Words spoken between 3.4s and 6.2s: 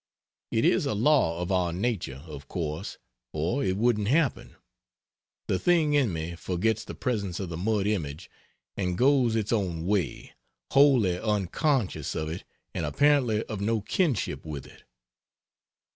it wouldn't happen; the thing in